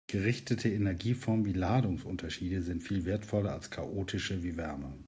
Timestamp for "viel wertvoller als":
2.81-3.69